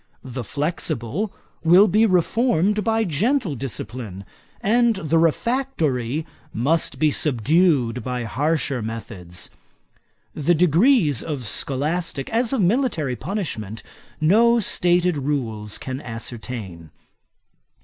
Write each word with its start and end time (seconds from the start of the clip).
The 0.23 0.43
flexible 0.43 1.31
will 1.63 1.87
be 1.87 2.07
reformed 2.07 2.83
by 2.83 3.03
gentle 3.03 3.53
discipline, 3.53 4.25
and 4.59 4.95
the 4.95 5.19
refractory 5.19 6.25
must 6.51 6.97
be 6.97 7.11
subdued 7.11 8.03
by 8.03 8.23
harsher 8.23 8.81
methods. 8.81 9.51
The 10.33 10.55
degrees 10.55 11.21
of 11.21 11.43
scholastick, 11.45 12.31
as 12.31 12.51
of 12.51 12.61
military 12.61 13.15
punishment, 13.15 13.83
no 14.19 14.59
stated 14.59 15.17
rules 15.17 15.77
can 15.77 16.01
ascertain. 16.01 16.89